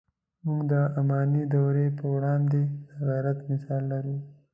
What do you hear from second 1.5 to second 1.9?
دورې